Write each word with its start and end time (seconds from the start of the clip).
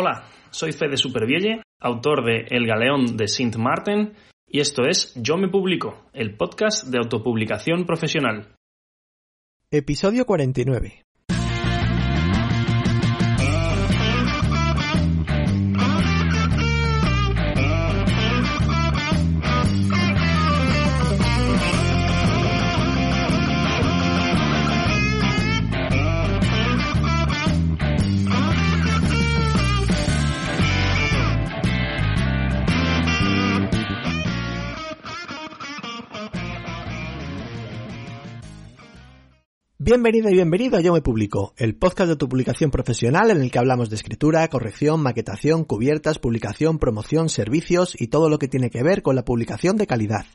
Hola, 0.00 0.22
soy 0.50 0.70
Fede 0.70 0.96
Supervielle, 0.96 1.60
autor 1.80 2.24
de 2.24 2.46
El 2.50 2.68
Galeón 2.68 3.16
de 3.16 3.26
Sint 3.26 3.56
Martin, 3.56 4.12
y 4.46 4.60
esto 4.60 4.82
es 4.88 5.12
Yo 5.16 5.36
me 5.36 5.48
publico, 5.48 6.08
el 6.12 6.36
podcast 6.36 6.86
de 6.86 6.98
autopublicación 6.98 7.84
profesional. 7.84 8.54
Episodio 9.72 10.24
49. 10.24 11.07
Bienvenido 39.88 40.28
y 40.28 40.34
bienvenido 40.34 40.76
a 40.76 40.82
Yo 40.82 40.92
Me 40.92 41.00
Publico, 41.00 41.54
el 41.56 41.74
podcast 41.74 42.10
de 42.10 42.16
tu 42.16 42.28
publicación 42.28 42.70
profesional 42.70 43.30
en 43.30 43.40
el 43.40 43.50
que 43.50 43.58
hablamos 43.58 43.88
de 43.88 43.96
escritura, 43.96 44.46
corrección, 44.48 45.00
maquetación, 45.02 45.64
cubiertas, 45.64 46.18
publicación, 46.18 46.78
promoción, 46.78 47.30
servicios 47.30 47.98
y 47.98 48.08
todo 48.08 48.28
lo 48.28 48.38
que 48.38 48.48
tiene 48.48 48.68
que 48.68 48.82
ver 48.82 49.00
con 49.00 49.16
la 49.16 49.24
publicación 49.24 49.78
de 49.78 49.86
calidad. 49.86 50.26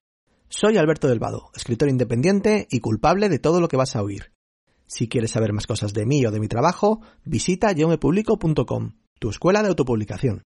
Soy 0.49 0.77
Alberto 0.77 1.07
Delvado, 1.07 1.51
escritor 1.53 1.87
independiente 1.87 2.67
y 2.71 2.79
culpable 2.79 3.29
de 3.29 3.37
todo 3.37 3.61
lo 3.61 3.67
que 3.67 3.77
vas 3.77 3.95
a 3.95 4.01
oír. 4.01 4.31
Si 4.87 5.07
quieres 5.07 5.29
saber 5.29 5.53
más 5.53 5.67
cosas 5.67 5.93
de 5.93 6.07
mí 6.07 6.25
o 6.25 6.31
de 6.31 6.39
mi 6.39 6.47
trabajo, 6.47 7.01
visita 7.23 7.71
yomepublico.com, 7.73 8.93
tu 9.19 9.29
escuela 9.29 9.61
de 9.61 9.69
autopublicación. 9.69 10.41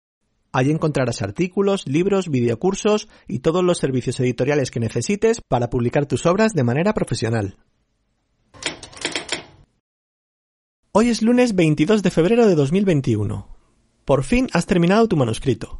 Allí 0.51 0.71
encontrarás 0.71 1.21
artículos, 1.21 1.87
libros, 1.87 2.27
videocursos 2.27 3.07
y 3.25 3.39
todos 3.39 3.63
los 3.63 3.77
servicios 3.77 4.19
editoriales 4.19 4.69
que 4.69 4.81
necesites 4.81 5.39
para 5.47 5.69
publicar 5.69 6.07
tus 6.07 6.25
obras 6.25 6.51
de 6.51 6.65
manera 6.65 6.93
profesional. 6.93 7.55
Hoy 10.99 11.09
es 11.09 11.21
lunes 11.21 11.53
22 11.53 12.01
de 12.01 12.09
febrero 12.09 12.47
de 12.47 12.55
2021. 12.55 13.47
Por 14.03 14.23
fin 14.23 14.47
has 14.51 14.65
terminado 14.65 15.07
tu 15.07 15.15
manuscrito. 15.15 15.79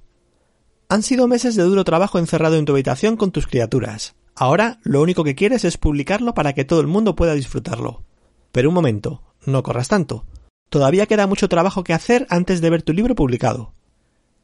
Han 0.89 1.01
sido 1.01 1.27
meses 1.27 1.55
de 1.55 1.63
duro 1.63 1.83
trabajo 1.83 2.19
encerrado 2.19 2.55
en 2.55 2.65
tu 2.65 2.73
habitación 2.73 3.17
con 3.17 3.31
tus 3.31 3.47
criaturas. 3.47 4.13
Ahora 4.35 4.77
lo 4.83 5.01
único 5.01 5.23
que 5.23 5.33
quieres 5.33 5.65
es 5.65 5.79
publicarlo 5.79 6.35
para 6.35 6.53
que 6.53 6.65
todo 6.65 6.81
el 6.81 6.85
mundo 6.85 7.15
pueda 7.15 7.33
disfrutarlo. 7.33 8.03
Pero 8.51 8.69
un 8.69 8.75
momento, 8.75 9.23
no 9.43 9.63
corras 9.63 9.87
tanto. 9.87 10.27
Todavía 10.69 11.07
queda 11.07 11.25
mucho 11.25 11.49
trabajo 11.49 11.83
que 11.83 11.93
hacer 11.93 12.27
antes 12.29 12.61
de 12.61 12.69
ver 12.69 12.83
tu 12.83 12.93
libro 12.93 13.15
publicado. 13.15 13.73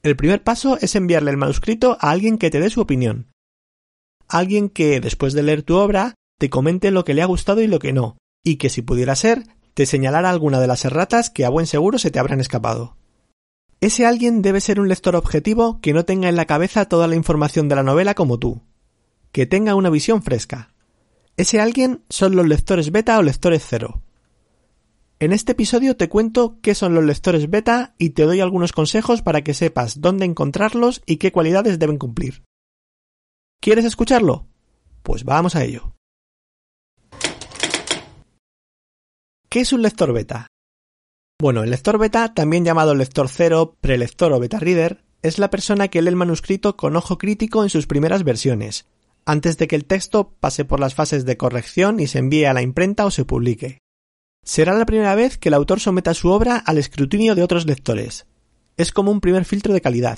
El 0.02 0.16
primer 0.16 0.42
paso 0.42 0.80
es 0.82 0.96
enviarle 0.96 1.30
el 1.30 1.38
manuscrito 1.38 2.00
a 2.02 2.10
alguien 2.10 2.40
que 2.40 2.50
te 2.50 2.60
dé 2.60 2.72
su 2.72 2.82
opinión. 2.82 3.28
Alguien 4.28 4.70
que, 4.70 5.00
después 5.02 5.34
de 5.34 5.44
leer 5.44 5.62
tu 5.62 5.76
obra, 5.76 6.16
te 6.40 6.50
comente 6.50 6.90
lo 6.90 7.06
que 7.06 7.14
le 7.14 7.22
ha 7.22 7.28
gustado 7.28 7.62
y 7.62 7.68
lo 7.68 7.78
que 7.78 7.94
no, 7.94 8.18
y 8.44 8.56
que 8.56 8.70
si 8.70 8.82
pudiera 8.82 9.16
ser, 9.16 9.44
te 9.74 9.86
señalará 9.86 10.30
alguna 10.30 10.60
de 10.60 10.68
las 10.68 10.86
erratas 10.86 11.30
que 11.30 11.46
a 11.46 11.50
buen 11.50 11.68
seguro 11.68 11.98
se 11.98 12.12
te 12.12 12.20
habrán 12.20 12.40
escapado. 12.40 12.96
Ese 13.82 14.06
alguien 14.06 14.42
debe 14.42 14.62
ser 14.62 14.80
un 14.80 14.88
lector 14.88 15.16
objetivo 15.16 15.80
que 15.82 15.94
no 15.94 16.06
tenga 16.06 16.30
en 16.30 16.36
la 16.36 16.46
cabeza 16.46 16.86
toda 16.86 17.08
la 17.08 17.16
información 17.16 17.68
de 17.68 17.76
la 17.76 17.84
novela 17.84 18.14
como 18.14 18.40
tú, 18.40 18.62
que 19.32 19.46
tenga 19.46 19.76
una 19.76 19.90
visión 19.90 20.24
fresca. 20.24 20.74
Ese 21.36 21.60
alguien 21.60 22.04
son 22.10 22.36
los 22.36 22.48
lectores 22.48 22.92
beta 22.92 23.18
o 23.18 23.24
lectores 23.24 23.66
cero. 23.68 24.02
En 25.20 25.34
este 25.34 25.54
episodio 25.54 25.98
te 25.98 26.10
cuento 26.10 26.60
qué 26.62 26.76
son 26.76 26.94
los 26.96 27.04
lectores 27.04 27.50
beta 27.50 27.96
y 27.98 28.12
te 28.12 28.24
doy 28.24 28.42
algunos 28.42 28.72
consejos 28.72 29.22
para 29.22 29.42
que 29.44 29.54
sepas 29.54 30.02
dónde 30.02 30.26
encontrarlos 30.26 31.02
y 31.06 31.18
qué 31.18 31.32
cualidades 31.32 31.80
deben 31.80 31.98
cumplir. 31.98 32.44
¿Quieres 33.60 33.86
escucharlo? 33.86 34.48
Pues 35.02 35.24
vamos 35.24 35.56
a 35.56 35.64
ello. 35.64 35.94
¿Qué 39.54 39.62
es 39.62 39.72
un 39.72 39.84
lector 39.84 40.12
beta? 40.14 40.48
Bueno, 41.40 41.62
el 41.62 41.70
lector 41.70 42.00
beta, 42.00 42.34
también 42.34 42.66
llamado 42.66 42.96
lector 42.96 43.30
cero, 43.30 43.78
prelector 43.82 44.34
o 44.34 44.40
beta 44.40 44.58
reader, 44.58 45.04
es 45.22 45.38
la 45.38 45.52
persona 45.52 45.90
que 45.90 46.02
lee 46.02 46.08
el 46.08 46.16
manuscrito 46.16 46.76
con 46.76 46.96
ojo 46.96 47.20
crítico 47.20 47.62
en 47.62 47.70
sus 47.70 47.86
primeras 47.86 48.24
versiones, 48.24 48.88
antes 49.26 49.60
de 49.60 49.68
que 49.68 49.76
el 49.76 49.86
texto 49.86 50.34
pase 50.40 50.66
por 50.66 50.80
las 50.80 50.96
fases 50.96 51.24
de 51.24 51.38
corrección 51.38 52.00
y 52.00 52.08
se 52.08 52.18
envíe 52.18 52.46
a 52.46 52.54
la 52.56 52.64
imprenta 52.64 53.06
o 53.06 53.12
se 53.12 53.26
publique. 53.26 53.78
Será 54.44 54.74
la 54.74 54.88
primera 54.88 55.14
vez 55.14 55.38
que 55.38 55.50
el 55.50 55.54
autor 55.54 55.80
someta 55.80 56.16
su 56.16 56.30
obra 56.30 56.58
al 56.58 56.80
escrutinio 56.80 57.36
de 57.36 57.44
otros 57.44 57.68
lectores. 57.68 58.26
Es 58.76 58.92
como 58.92 59.12
un 59.12 59.22
primer 59.22 59.46
filtro 59.46 59.72
de 59.72 59.82
calidad. 59.82 60.18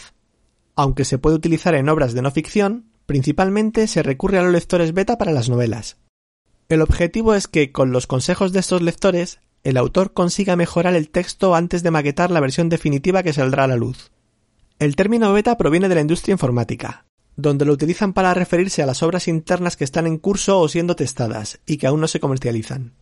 Aunque 0.78 1.04
se 1.04 1.18
puede 1.18 1.36
utilizar 1.36 1.76
en 1.76 1.90
obras 1.90 2.14
de 2.14 2.22
no 2.22 2.32
ficción, 2.32 2.90
principalmente 3.06 3.88
se 3.88 4.02
recurre 4.02 4.38
a 4.38 4.44
los 4.44 4.54
lectores 4.54 4.94
beta 4.94 5.18
para 5.18 5.34
las 5.34 5.50
novelas. 5.50 5.98
El 6.68 6.82
objetivo 6.82 7.36
es 7.36 7.48
que, 7.48 7.72
con 7.72 7.92
los 7.92 8.08
consejos 8.08 8.52
de 8.52 8.60
estos 8.60 8.82
lectores, 8.82 9.40
el 9.64 9.78
autor 9.78 10.14
consiga 10.14 10.56
mejorar 10.56 10.96
el 10.96 11.10
texto 11.10 11.54
antes 11.54 11.84
de 11.84 11.92
maquetar 11.92 12.32
la 12.32 12.40
versión 12.40 12.70
definitiva 12.70 13.22
que 13.22 13.34
saldrá 13.34 13.66
a 13.66 13.68
la 13.68 13.76
luz. 13.76 14.12
El 14.80 14.96
término 14.96 15.32
beta 15.32 15.58
proviene 15.58 15.90
de 15.90 15.96
la 15.96 16.02
industria 16.02 16.34
informática, 16.34 17.06
donde 17.36 17.66
lo 17.66 17.74
utilizan 17.74 18.14
para 18.14 18.34
referirse 18.34 18.82
a 18.82 18.88
las 18.88 19.04
obras 19.04 19.28
internas 19.28 19.78
que 19.78 19.84
están 19.84 20.08
en 20.08 20.18
curso 20.18 20.60
o 20.60 20.68
siendo 20.68 20.96
testadas 20.96 21.60
y 21.68 21.78
que 21.78 21.86
aún 21.86 22.02
no 22.02 22.08
se 22.08 22.20
comercializan. 22.20 22.94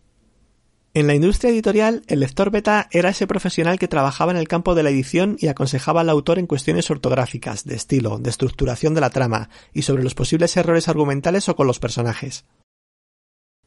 En 0.93 1.07
la 1.07 1.15
industria 1.15 1.49
editorial, 1.49 2.03
el 2.07 2.19
lector 2.19 2.51
beta 2.51 2.87
era 2.91 3.09
ese 3.09 3.27
profesional 3.27 3.79
que 3.79 3.87
trabajaba 3.87 4.31
en 4.31 4.37
el 4.37 4.47
campo 4.47 4.75
de 4.75 4.83
la 4.83 4.89
edición 4.89 5.37
y 5.39 5.47
aconsejaba 5.47 6.01
al 6.01 6.09
autor 6.09 6.37
en 6.37 6.47
cuestiones 6.47 6.91
ortográficas, 6.91 7.63
de 7.63 7.75
estilo, 7.75 8.19
de 8.19 8.29
estructuración 8.29 8.93
de 8.93 9.01
la 9.01 9.09
trama 9.09 9.49
y 9.73 9.83
sobre 9.83 10.03
los 10.03 10.15
posibles 10.15 10.55
errores 10.57 10.89
argumentales 10.89 11.47
o 11.49 11.55
con 11.55 11.65
los 11.65 11.79
personajes. 11.79 12.45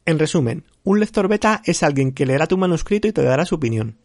En 0.07 0.21
resumen, 0.21 0.65
un 0.85 1.01
lector 1.01 1.27
beta 1.27 1.63
es 1.65 1.83
alguien 1.83 2.13
que 2.13 2.27
leerá 2.27 2.47
tu 2.47 2.57
manuscrito 2.57 3.09
y 3.09 3.13
te 3.13 3.23
dará 3.23 3.45
su 3.45 3.57
opinión. 3.57 3.99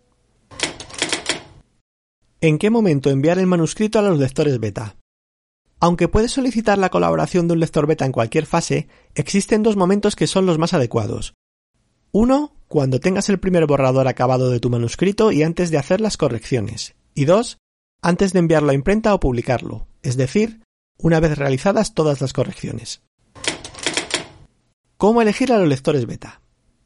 ¿En 2.41 2.57
qué 2.57 2.71
momento 2.71 3.11
enviar 3.11 3.37
el 3.37 3.45
manuscrito 3.45 3.99
a 3.99 4.01
los 4.01 4.17
lectores 4.17 4.59
beta? 4.59 4.95
Aunque 5.79 6.07
puedes 6.07 6.31
solicitar 6.31 6.79
la 6.79 6.89
colaboración 6.89 7.47
de 7.47 7.53
un 7.53 7.59
lector 7.59 7.85
beta 7.85 8.05
en 8.05 8.11
cualquier 8.11 8.47
fase, 8.47 8.87
existen 9.13 9.61
dos 9.61 9.75
momentos 9.75 10.15
que 10.15 10.25
son 10.25 10.47
los 10.47 10.57
más 10.57 10.73
adecuados. 10.73 11.35
Uno, 12.11 12.55
cuando 12.67 12.99
tengas 12.99 13.29
el 13.29 13.39
primer 13.39 13.67
borrador 13.67 14.07
acabado 14.07 14.49
de 14.49 14.59
tu 14.59 14.71
manuscrito 14.71 15.31
y 15.31 15.43
antes 15.43 15.69
de 15.69 15.77
hacer 15.77 16.01
las 16.01 16.17
correcciones. 16.17 16.95
Y 17.13 17.25
dos, 17.25 17.59
antes 18.01 18.33
de 18.33 18.39
enviarlo 18.39 18.71
a 18.71 18.75
imprenta 18.75 19.13
o 19.13 19.19
publicarlo, 19.19 19.87
es 20.01 20.17
decir, 20.17 20.63
una 20.97 21.19
vez 21.19 21.37
realizadas 21.37 21.93
todas 21.93 22.21
las 22.21 22.33
correcciones. 22.33 23.03
¿Cómo 25.01 25.19
elegir 25.23 25.51
a 25.51 25.57
los 25.57 25.67
lectores 25.67 26.05
beta? 26.05 26.41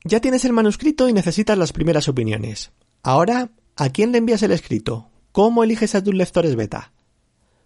Ya 0.05 0.21
tienes 0.21 0.45
el 0.45 0.53
manuscrito 0.53 1.09
y 1.09 1.11
necesitas 1.11 1.57
las 1.57 1.73
primeras 1.73 2.07
opiniones. 2.07 2.71
Ahora, 3.03 3.49
¿a 3.75 3.89
quién 3.89 4.13
le 4.13 4.19
envías 4.19 4.41
el 4.41 4.53
escrito? 4.53 5.09
¿Cómo 5.33 5.65
eliges 5.65 5.95
a 5.95 6.01
tus 6.01 6.13
lectores 6.13 6.55
beta? 6.55 6.93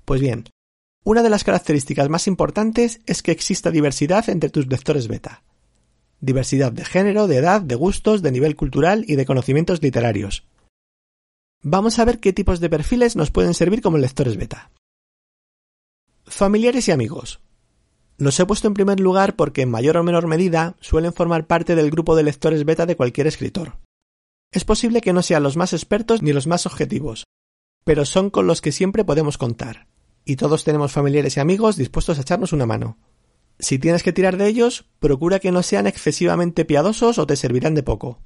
Pues 0.05 0.19
bien, 0.19 0.45
una 1.03 1.21
de 1.21 1.29
las 1.29 1.43
características 1.43 2.09
más 2.09 2.25
importantes 2.25 2.99
es 3.05 3.21
que 3.21 3.31
exista 3.31 3.69
diversidad 3.69 4.27
entre 4.27 4.49
tus 4.49 4.65
lectores 4.65 5.07
beta. 5.07 5.43
Diversidad 6.19 6.71
de 6.71 6.83
género, 6.83 7.27
de 7.27 7.37
edad, 7.37 7.61
de 7.61 7.75
gustos, 7.75 8.23
de 8.23 8.31
nivel 8.31 8.55
cultural 8.55 9.05
y 9.07 9.17
de 9.17 9.27
conocimientos 9.27 9.83
literarios. 9.83 10.47
Vamos 11.61 11.99
a 11.99 12.05
ver 12.05 12.19
qué 12.19 12.33
tipos 12.33 12.59
de 12.59 12.71
perfiles 12.71 13.15
nos 13.15 13.29
pueden 13.29 13.53
servir 13.53 13.83
como 13.83 13.99
lectores 13.99 14.35
beta. 14.35 14.71
Familiares 16.25 16.87
y 16.87 16.91
amigos. 16.91 17.39
Los 18.19 18.37
he 18.37 18.45
puesto 18.45 18.67
en 18.67 18.73
primer 18.73 18.99
lugar 18.99 19.37
porque 19.37 19.61
en 19.61 19.71
mayor 19.71 19.95
o 19.95 20.03
menor 20.03 20.27
medida 20.27 20.75
suelen 20.81 21.13
formar 21.13 21.47
parte 21.47 21.75
del 21.75 21.89
grupo 21.89 22.17
de 22.17 22.23
lectores 22.23 22.65
beta 22.65 22.85
de 22.85 22.97
cualquier 22.97 23.27
escritor. 23.27 23.79
Es 24.51 24.65
posible 24.65 24.99
que 24.99 25.13
no 25.13 25.21
sean 25.21 25.41
los 25.41 25.55
más 25.55 25.71
expertos 25.71 26.21
ni 26.21 26.33
los 26.33 26.45
más 26.45 26.65
objetivos, 26.65 27.23
pero 27.85 28.03
son 28.03 28.29
con 28.29 28.45
los 28.45 28.59
que 28.59 28.73
siempre 28.73 29.05
podemos 29.05 29.37
contar, 29.37 29.87
y 30.25 30.35
todos 30.35 30.65
tenemos 30.65 30.91
familiares 30.91 31.37
y 31.37 31.39
amigos 31.39 31.77
dispuestos 31.77 32.17
a 32.17 32.21
echarnos 32.21 32.51
una 32.51 32.65
mano. 32.65 32.97
Si 33.57 33.79
tienes 33.79 34.03
que 34.03 34.11
tirar 34.11 34.35
de 34.35 34.47
ellos, 34.47 34.85
procura 34.99 35.39
que 35.39 35.53
no 35.53 35.63
sean 35.63 35.87
excesivamente 35.87 36.65
piadosos 36.65 37.19
o 37.19 37.25
te 37.25 37.37
servirán 37.37 37.73
de 37.73 37.83
poco. 37.83 38.19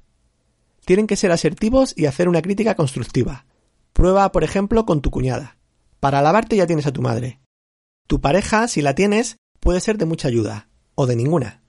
Tienen 0.84 1.06
que 1.06 1.16
ser 1.16 1.30
asertivos 1.30 1.94
y 1.96 2.06
hacer 2.06 2.28
una 2.28 2.42
crítica 2.42 2.74
constructiva. 2.74 3.46
Prueba, 3.92 4.32
por 4.32 4.42
ejemplo, 4.42 4.86
con 4.86 5.02
tu 5.02 5.12
cuñada. 5.12 5.56
Para 6.00 6.18
alabarte 6.18 6.56
ya 6.56 6.66
tienes 6.66 6.86
a 6.86 6.92
tu 6.92 7.00
madre. 7.00 7.40
Tu 8.08 8.20
pareja, 8.20 8.66
si 8.66 8.82
la 8.82 8.94
tienes, 8.96 9.36
puede 9.64 9.80
ser 9.80 9.98
de 9.98 10.04
mucha 10.04 10.28
ayuda, 10.28 10.68
o 10.94 11.06
de 11.06 11.16
ninguna. 11.16 11.62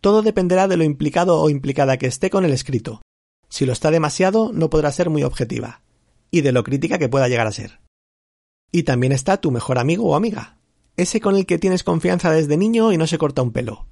Todo 0.00 0.22
dependerá 0.22 0.68
de 0.68 0.76
lo 0.76 0.84
implicado 0.84 1.40
o 1.40 1.48
implicada 1.48 1.96
que 1.96 2.06
esté 2.06 2.30
con 2.30 2.44
el 2.44 2.52
escrito. 2.52 3.02
Si 3.48 3.66
lo 3.66 3.72
está 3.72 3.90
demasiado, 3.90 4.52
no 4.52 4.70
podrá 4.70 4.92
ser 4.92 5.10
muy 5.10 5.24
objetiva, 5.24 5.82
y 6.30 6.42
de 6.42 6.52
lo 6.52 6.62
crítica 6.62 6.98
que 6.98 7.08
pueda 7.08 7.28
llegar 7.28 7.46
a 7.46 7.52
ser. 7.52 7.80
Y 8.70 8.84
también 8.84 9.12
está 9.12 9.40
tu 9.40 9.50
mejor 9.50 9.78
amigo 9.78 10.04
o 10.04 10.14
amiga, 10.14 10.58
ese 10.96 11.20
con 11.20 11.34
el 11.34 11.46
que 11.46 11.58
tienes 11.58 11.82
confianza 11.82 12.30
desde 12.30 12.58
niño 12.58 12.92
y 12.92 12.98
no 12.98 13.06
se 13.06 13.18
corta 13.18 13.42
un 13.42 13.52
pelo. 13.52 13.86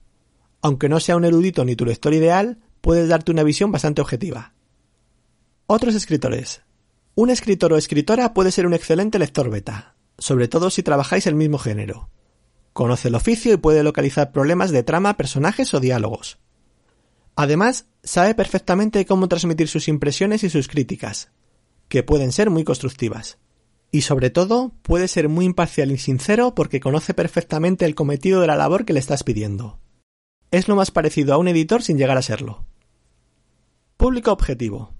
Aunque 0.60 0.90
no 0.90 1.00
sea 1.00 1.16
un 1.16 1.24
erudito 1.24 1.64
ni 1.64 1.76
tu 1.76 1.86
lector 1.86 2.12
ideal, 2.12 2.58
puedes 2.82 3.08
darte 3.08 3.32
una 3.32 3.42
visión 3.42 3.72
bastante 3.72 4.02
objetiva. 4.02 4.52
Otros 5.66 5.94
escritores. 5.94 6.60
Un 7.14 7.30
escritor 7.30 7.72
o 7.72 7.78
escritora 7.78 8.34
puede 8.34 8.52
ser 8.52 8.66
un 8.66 8.74
excelente 8.74 9.18
lector 9.18 9.48
beta, 9.48 9.96
sobre 10.18 10.46
todo 10.46 10.68
si 10.68 10.82
trabajáis 10.82 11.26
el 11.26 11.34
mismo 11.34 11.56
género. 11.58 12.10
Conoce 12.72 13.08
el 13.08 13.14
oficio 13.14 13.52
y 13.52 13.56
puede 13.56 13.82
localizar 13.82 14.32
problemas 14.32 14.70
de 14.70 14.82
trama, 14.82 15.16
personajes 15.16 15.74
o 15.74 15.80
diálogos. 15.80 16.38
Además, 17.36 17.86
sabe 18.02 18.34
perfectamente 18.34 19.04
cómo 19.06 19.28
transmitir 19.28 19.68
sus 19.68 19.88
impresiones 19.88 20.44
y 20.44 20.50
sus 20.50 20.68
críticas, 20.68 21.30
que 21.88 22.02
pueden 22.02 22.32
ser 22.32 22.50
muy 22.50 22.64
constructivas. 22.64 23.38
Y 23.90 24.02
sobre 24.02 24.30
todo, 24.30 24.72
puede 24.82 25.08
ser 25.08 25.28
muy 25.28 25.46
imparcial 25.46 25.90
y 25.90 25.98
sincero 25.98 26.54
porque 26.54 26.80
conoce 26.80 27.14
perfectamente 27.14 27.84
el 27.84 27.94
cometido 27.94 28.40
de 28.40 28.46
la 28.46 28.56
labor 28.56 28.84
que 28.84 28.92
le 28.92 29.00
estás 29.00 29.24
pidiendo. 29.24 29.80
Es 30.50 30.68
lo 30.68 30.76
más 30.76 30.90
parecido 30.90 31.34
a 31.34 31.38
un 31.38 31.48
editor 31.48 31.82
sin 31.82 31.98
llegar 31.98 32.16
a 32.16 32.22
serlo. 32.22 32.64
Público 33.96 34.32
objetivo. 34.32 34.94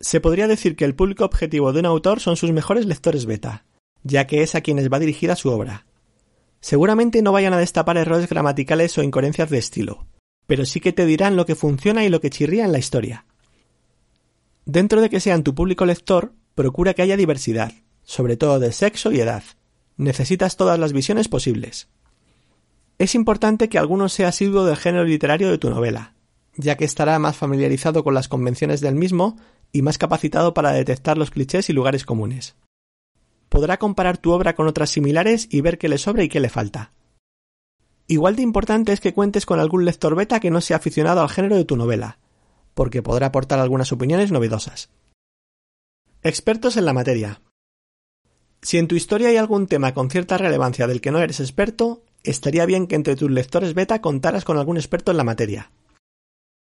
Se 0.00 0.20
podría 0.20 0.48
decir 0.48 0.76
que 0.76 0.84
el 0.84 0.94
público 0.94 1.24
objetivo 1.24 1.72
de 1.72 1.80
un 1.80 1.86
autor 1.86 2.20
son 2.20 2.36
sus 2.36 2.52
mejores 2.52 2.86
lectores 2.86 3.26
beta, 3.26 3.64
ya 4.02 4.26
que 4.26 4.42
es 4.42 4.54
a 4.54 4.60
quienes 4.60 4.92
va 4.92 4.98
dirigida 4.98 5.36
su 5.36 5.50
obra. 5.50 5.86
Seguramente 6.62 7.22
no 7.22 7.32
vayan 7.32 7.52
a 7.54 7.58
destapar 7.58 7.96
errores 7.96 8.28
gramaticales 8.28 8.96
o 8.96 9.02
incoherencias 9.02 9.50
de 9.50 9.58
estilo, 9.58 10.06
pero 10.46 10.64
sí 10.64 10.78
que 10.78 10.92
te 10.92 11.06
dirán 11.06 11.34
lo 11.34 11.44
que 11.44 11.56
funciona 11.56 12.04
y 12.04 12.08
lo 12.08 12.20
que 12.20 12.30
chirría 12.30 12.64
en 12.64 12.70
la 12.70 12.78
historia. 12.78 13.26
Dentro 14.64 15.00
de 15.00 15.10
que 15.10 15.18
sean 15.18 15.42
tu 15.42 15.56
público 15.56 15.84
lector, 15.84 16.34
procura 16.54 16.94
que 16.94 17.02
haya 17.02 17.16
diversidad, 17.16 17.72
sobre 18.04 18.36
todo 18.36 18.60
de 18.60 18.70
sexo 18.70 19.10
y 19.10 19.18
edad. 19.18 19.42
Necesitas 19.96 20.56
todas 20.56 20.78
las 20.78 20.92
visiones 20.92 21.26
posibles. 21.26 21.88
Es 22.96 23.16
importante 23.16 23.68
que 23.68 23.78
alguno 23.78 24.08
sea 24.08 24.28
asiduo 24.28 24.64
del 24.64 24.76
género 24.76 25.04
literario 25.04 25.50
de 25.50 25.58
tu 25.58 25.68
novela, 25.68 26.14
ya 26.54 26.76
que 26.76 26.84
estará 26.84 27.18
más 27.18 27.36
familiarizado 27.36 28.04
con 28.04 28.14
las 28.14 28.28
convenciones 28.28 28.80
del 28.80 28.94
mismo 28.94 29.36
y 29.72 29.82
más 29.82 29.98
capacitado 29.98 30.54
para 30.54 30.72
detectar 30.72 31.18
los 31.18 31.32
clichés 31.32 31.68
y 31.70 31.72
lugares 31.72 32.04
comunes. 32.04 32.54
Podrá 33.52 33.78
comparar 33.78 34.16
tu 34.16 34.32
obra 34.32 34.54
con 34.54 34.66
otras 34.66 34.88
similares 34.88 35.46
y 35.50 35.60
ver 35.60 35.76
qué 35.76 35.90
le 35.90 35.98
sobra 35.98 36.22
y 36.22 36.30
qué 36.30 36.40
le 36.40 36.48
falta. 36.48 36.94
Igual 38.06 38.34
de 38.34 38.40
importante 38.40 38.94
es 38.94 39.00
que 39.00 39.12
cuentes 39.12 39.44
con 39.44 39.60
algún 39.60 39.84
lector 39.84 40.16
beta 40.16 40.40
que 40.40 40.50
no 40.50 40.62
sea 40.62 40.78
aficionado 40.78 41.20
al 41.20 41.28
género 41.28 41.56
de 41.56 41.66
tu 41.66 41.76
novela, 41.76 42.18
porque 42.72 43.02
podrá 43.02 43.26
aportar 43.26 43.58
algunas 43.58 43.92
opiniones 43.92 44.32
novedosas. 44.32 44.88
Expertos 46.22 46.78
en 46.78 46.86
la 46.86 46.94
materia. 46.94 47.42
Si 48.62 48.78
en 48.78 48.88
tu 48.88 48.94
historia 48.94 49.28
hay 49.28 49.36
algún 49.36 49.66
tema 49.66 49.92
con 49.92 50.08
cierta 50.08 50.38
relevancia 50.38 50.86
del 50.86 51.02
que 51.02 51.10
no 51.10 51.18
eres 51.18 51.38
experto, 51.38 52.04
estaría 52.22 52.64
bien 52.64 52.86
que 52.86 52.94
entre 52.94 53.16
tus 53.16 53.30
lectores 53.30 53.74
beta 53.74 54.00
contaras 54.00 54.46
con 54.46 54.56
algún 54.56 54.78
experto 54.78 55.10
en 55.10 55.18
la 55.18 55.24
materia. 55.24 55.70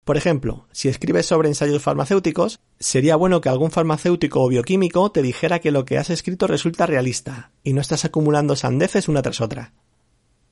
Por 0.06 0.16
ejemplo, 0.16 0.68
si 0.70 0.88
escribes 0.88 1.26
sobre 1.26 1.48
ensayos 1.48 1.82
farmacéuticos, 1.82 2.60
sería 2.78 3.16
bueno 3.16 3.40
que 3.40 3.48
algún 3.48 3.72
farmacéutico 3.72 4.40
o 4.40 4.48
bioquímico 4.48 5.10
te 5.10 5.20
dijera 5.20 5.58
que 5.58 5.72
lo 5.72 5.84
que 5.84 5.98
has 5.98 6.10
escrito 6.10 6.46
resulta 6.46 6.86
realista 6.86 7.50
y 7.64 7.72
no 7.72 7.80
estás 7.80 8.04
acumulando 8.04 8.54
sandeces 8.54 9.08
una 9.08 9.20
tras 9.20 9.40
otra. 9.40 9.72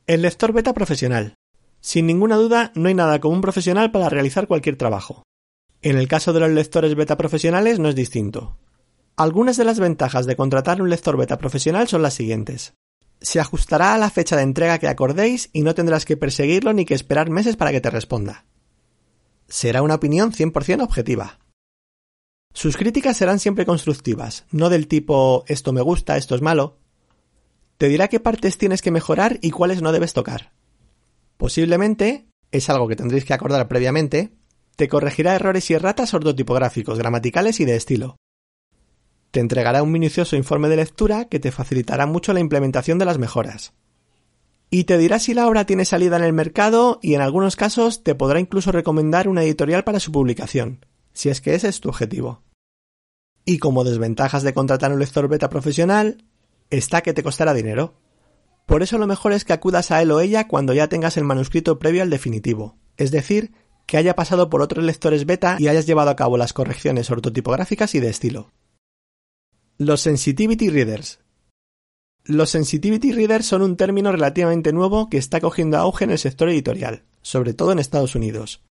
El 0.09 0.23
lector 0.23 0.53
beta 0.53 0.75
profesional. 0.75 1.37
Sin 1.81 2.09
ninguna 2.09 2.35
duda, 2.35 2.73
no 2.75 2.89
hay 2.89 2.95
nada 2.95 3.21
como 3.21 3.37
un 3.37 3.43
profesional 3.43 3.93
para 3.93 4.09
realizar 4.09 4.49
cualquier 4.49 4.75
trabajo. 4.75 5.23
En 5.83 5.99
el 5.99 6.09
caso 6.09 6.33
de 6.33 6.41
los 6.41 6.51
lectores 6.51 6.97
beta 6.97 7.17
profesionales 7.17 7.79
no 7.79 7.89
es 7.89 7.95
distinto. 7.95 8.59
Algunas 9.17 9.57
de 9.57 9.67
las 9.67 9.79
ventajas 9.79 10.27
de 10.27 10.35
contratar 10.35 10.83
un 10.83 10.91
lector 10.91 11.17
beta 11.17 11.39
profesional 11.39 11.87
son 11.87 12.03
las 12.03 12.15
siguientes. 12.15 12.75
Se 13.21 13.39
ajustará 13.39 13.95
a 13.95 13.99
la 13.99 14.11
fecha 14.11 14.35
de 14.35 14.43
entrega 14.43 14.81
que 14.81 14.89
acordéis 14.89 15.49
y 15.53 15.63
no 15.63 15.77
tendrás 15.77 16.05
que 16.05 16.17
perseguirlo 16.17 16.73
ni 16.73 16.85
que 16.85 16.95
esperar 16.95 17.31
meses 17.31 17.55
para 17.55 17.71
que 17.71 17.81
te 17.81 17.91
responda. 17.91 18.47
Será 19.49 19.83
una 19.83 19.97
opinión 19.97 20.33
100% 20.33 20.83
objetiva. 20.83 21.39
Sus 22.53 22.77
críticas 22.77 23.17
serán 23.17 23.41
siempre 23.41 23.67
constructivas, 23.67 24.47
no 24.51 24.71
del 24.71 24.87
tipo 24.87 25.45
esto 25.49 25.73
me 25.73 25.81
gusta, 25.81 26.17
esto 26.17 26.35
es 26.35 26.41
malo. 26.41 26.79
Te 27.79 27.89
dirá 27.89 28.09
qué 28.09 28.21
partes 28.21 28.59
tienes 28.59 28.81
que 28.81 28.93
mejorar 28.93 29.39
y 29.43 29.51
cuáles 29.51 29.83
no 29.83 29.91
debes 29.91 30.13
tocar. 30.13 30.53
Posiblemente, 31.37 32.29
es 32.53 32.71
algo 32.71 32.87
que 32.87 32.97
tendréis 32.97 33.25
que 33.25 33.35
acordar 33.35 33.67
previamente, 33.67 34.33
te 34.77 34.89
corregirá 34.89 35.35
errores 35.35 35.69
y 35.71 35.75
erratas 35.75 36.15
ortotipográficos, 36.15 36.99
gramaticales 36.99 37.59
y 37.61 37.65
de 37.65 37.77
estilo. 37.77 38.17
Te 39.33 39.41
entregará 39.41 39.83
un 39.83 39.91
minucioso 39.91 40.37
informe 40.37 40.69
de 40.69 40.77
lectura 40.77 41.25
que 41.25 41.41
te 41.41 41.51
facilitará 41.51 42.07
mucho 42.07 42.33
la 42.33 42.41
implementación 42.41 42.99
de 42.99 43.05
las 43.05 43.19
mejoras. 43.19 43.73
Y 44.75 44.83
te 44.83 44.99
dirá 44.99 45.21
si 45.21 45.35
la 45.35 45.47
obra 45.47 45.67
tiene 45.67 45.85
salida 45.85 46.17
en 46.17 46.25
el 46.25 46.33
mercado 46.33 46.99
y 47.01 47.15
en 47.15 47.21
algunos 47.21 47.55
casos 47.55 48.03
te 48.03 48.17
podrá 48.17 48.41
incluso 48.41 48.73
recomendar 48.73 49.29
una 49.29 49.45
editorial 49.45 49.85
para 49.85 50.01
su 50.01 50.11
publicación, 50.11 50.85
si 51.13 51.29
es 51.29 51.41
que 51.41 51.55
ese 51.55 51.69
es 51.69 51.79
tu 51.79 51.91
objetivo. 51.91 52.43
Y 53.45 53.59
como 53.59 53.85
desventajas 53.85 54.43
de 54.43 54.53
contratar 54.53 54.93
un 54.93 54.99
lector 54.99 55.29
beta 55.29 55.49
profesional, 55.49 56.25
está 56.71 57.03
que 57.03 57.13
te 57.13 57.23
costará 57.23 57.55
dinero. 57.55 57.95
Por 58.67 58.83
eso 58.83 58.99
lo 58.99 59.07
mejor 59.07 59.33
es 59.33 59.45
que 59.45 59.53
acudas 59.53 59.93
a 59.93 60.03
él 60.03 60.11
o 60.11 60.19
ella 60.19 60.49
cuando 60.49 60.75
ya 60.75 60.89
tengas 60.89 61.17
el 61.19 61.23
manuscrito 61.23 61.79
previo 61.79 62.03
al 62.03 62.11
definitivo, 62.11 62.77
es 62.97 63.13
decir, 63.13 63.53
que 63.87 63.97
haya 63.97 64.17
pasado 64.17 64.51
por 64.51 64.61
otros 64.61 64.85
lectores 64.85 65.25
beta 65.25 65.57
y 65.61 65.69
hayas 65.69 65.87
llevado 65.87 66.11
a 66.11 66.17
cabo 66.17 66.37
las 66.37 66.53
correcciones 66.53 67.09
ortotipográficas 67.13 67.95
y 67.95 68.01
de 68.01 68.09
estilo. 68.09 68.51
Los 69.79 70.01
Sensitivity 70.01 70.69
Readers. 70.69 71.21
Los 72.27 72.51
Sensitivity 72.51 73.13
Readers 73.13 73.45
son 73.45 73.61
un 73.61 73.77
término 73.77 74.11
relativamente 74.11 74.73
nuevo 74.73 75.11
que 75.11 75.19
está 75.19 75.43
cogiendo 75.43 75.77
auge 75.77 76.05
en 76.05 76.11
el 76.11 76.19
sector 76.19 76.49
editorial, 76.49 77.05
sobre 77.21 77.53
todo 77.53 77.71
en 77.71 77.79
Estados 77.79 78.15
Unidos. 78.15 78.63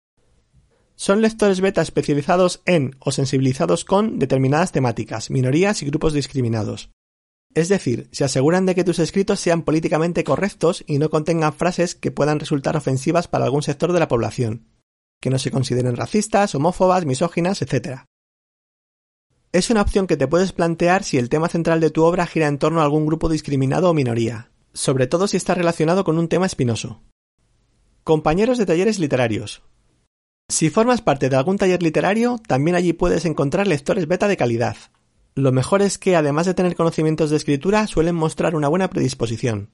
Son 0.96 1.20
lectores 1.20 1.60
beta 1.60 1.82
especializados 1.82 2.62
en 2.64 2.96
o 2.98 3.12
sensibilizados 3.12 3.84
con 3.84 4.18
determinadas 4.18 4.72
temáticas, 4.72 5.30
minorías 5.30 5.82
y 5.82 5.86
grupos 5.86 6.14
discriminados. 6.14 6.92
Es 7.54 7.68
decir, 7.68 8.08
se 8.10 8.24
aseguran 8.24 8.64
de 8.64 8.74
que 8.74 8.84
tus 8.84 8.98
escritos 8.98 9.38
sean 9.38 9.62
políticamente 9.62 10.24
correctos 10.24 10.82
y 10.86 10.98
no 10.98 11.10
contengan 11.10 11.52
frases 11.52 11.94
que 11.94 12.10
puedan 12.10 12.40
resultar 12.40 12.78
ofensivas 12.78 13.28
para 13.28 13.44
algún 13.44 13.62
sector 13.62 13.92
de 13.92 14.00
la 14.00 14.08
población, 14.08 14.66
que 15.20 15.28
no 15.28 15.38
se 15.38 15.50
consideren 15.50 15.96
racistas, 15.96 16.54
homófobas, 16.54 17.04
misóginas, 17.04 17.60
etc. 17.60 18.04
Es 19.52 19.68
una 19.68 19.82
opción 19.82 20.06
que 20.06 20.16
te 20.16 20.26
puedes 20.26 20.52
plantear 20.52 21.04
si 21.04 21.18
el 21.18 21.28
tema 21.28 21.48
central 21.48 21.78
de 21.80 21.90
tu 21.90 22.04
obra 22.04 22.26
gira 22.26 22.48
en 22.48 22.58
torno 22.58 22.80
a 22.80 22.84
algún 22.84 23.04
grupo 23.06 23.28
discriminado 23.28 23.90
o 23.90 23.94
minoría, 23.94 24.50
sobre 24.72 25.06
todo 25.06 25.28
si 25.28 25.36
está 25.36 25.54
relacionado 25.54 26.04
con 26.04 26.18
un 26.18 26.28
tema 26.28 26.46
espinoso. 26.46 27.02
Compañeros 28.02 28.56
de 28.56 28.64
talleres 28.64 28.98
literarios. 28.98 29.62
Si 30.48 30.70
formas 30.70 31.02
parte 31.02 31.28
de 31.28 31.36
algún 31.36 31.58
taller 31.58 31.82
literario, 31.82 32.40
también 32.48 32.76
allí 32.76 32.94
puedes 32.94 33.26
encontrar 33.26 33.66
lectores 33.66 34.08
beta 34.08 34.26
de 34.26 34.38
calidad. 34.38 34.76
Lo 35.34 35.52
mejor 35.52 35.82
es 35.82 35.98
que, 35.98 36.16
además 36.16 36.46
de 36.46 36.54
tener 36.54 36.74
conocimientos 36.74 37.28
de 37.28 37.36
escritura, 37.36 37.86
suelen 37.86 38.14
mostrar 38.14 38.56
una 38.56 38.68
buena 38.68 38.88
predisposición. 38.88 39.70